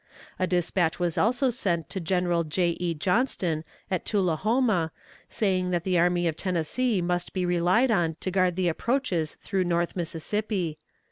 [0.39, 2.69] A dispatch was also sent to General J.
[2.79, 2.95] E.
[2.95, 4.91] Johnston, at Tullahoma,
[5.29, 9.65] saying that the Army of Tennessee must be relied on to guard the approaches through
[9.65, 10.79] north Mississippi.